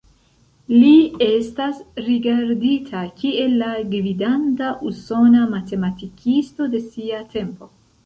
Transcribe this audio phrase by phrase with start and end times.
[0.83, 0.93] Li
[1.25, 7.75] estas rigardita kiel la gvidanta usona matematikisto de sia tempo.